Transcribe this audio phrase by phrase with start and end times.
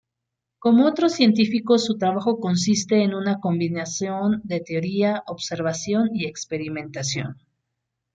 [0.57, 7.37] Como otros científicos su trabajo consiste en una combinación de teoría, observación y experimentación.